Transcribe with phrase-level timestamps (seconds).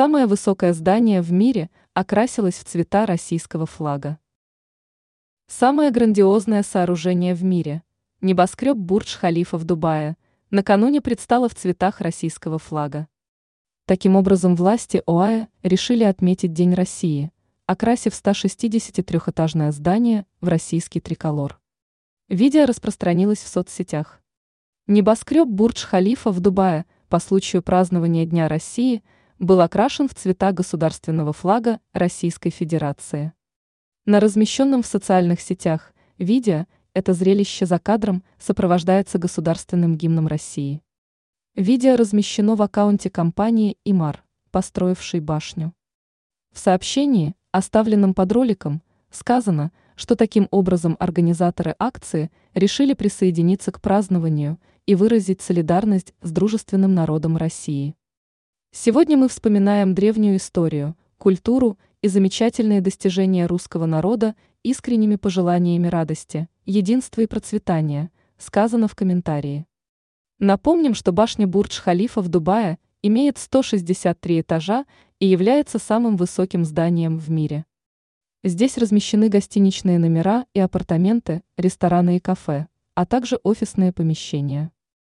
[0.00, 4.18] Самое высокое здание в мире окрасилось в цвета российского флага.
[5.46, 7.82] Самое грандиозное сооружение в мире–
[8.22, 10.16] небоскреб Бурдж-Халифа в Дубае–
[10.50, 13.08] накануне предстало в цветах российского флага.
[13.84, 17.30] Таким образом, власти ОАЭ решили отметить День России,
[17.66, 21.60] окрасив 163-этажное здание в российский триколор.
[22.30, 24.22] Видео распространилось в соцсетях.
[24.86, 29.02] Небоскреб Бурдж-Халифа в Дубае по случаю празднования Дня России
[29.40, 33.32] был окрашен в цвета государственного флага Российской Федерации.
[34.04, 40.82] На размещенном в социальных сетях видео это зрелище за кадром сопровождается государственным гимном России.
[41.56, 45.72] Видео размещено в аккаунте компании «Имар», построившей башню.
[46.52, 54.58] В сообщении, оставленном под роликом, сказано, что таким образом организаторы акции решили присоединиться к празднованию
[54.84, 57.94] и выразить солидарность с дружественным народом России.
[58.72, 67.20] Сегодня мы вспоминаем древнюю историю, культуру и замечательные достижения русского народа искренними пожеланиями радости, единства
[67.22, 69.66] и процветания, сказано в комментарии.
[70.38, 74.86] Напомним, что башня Бурдж-Халифа в Дубае имеет 163 этажа
[75.18, 77.64] и является самым высоким зданием в мире.
[78.44, 84.70] Здесь размещены гостиничные номера и апартаменты, рестораны и кафе, а также офисные помещения.